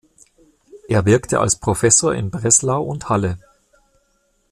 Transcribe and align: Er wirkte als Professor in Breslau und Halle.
Er 0.87 1.05
wirkte 1.05 1.39
als 1.39 1.57
Professor 1.59 2.11
in 2.15 2.31
Breslau 2.31 2.81
und 2.83 3.07
Halle. 3.09 3.37